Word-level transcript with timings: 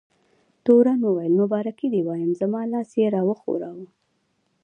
تورن 0.65 0.99
وویل: 1.03 1.33
مبارکي 1.41 1.87
دې 1.93 2.01
وایم، 2.07 2.31
زما 2.41 2.61
لاس 2.71 2.89
یې 2.99 3.07
را 3.15 3.21
وښوراوه. 3.27 3.87